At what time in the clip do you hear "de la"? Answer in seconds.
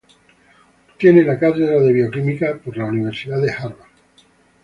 2.53-2.85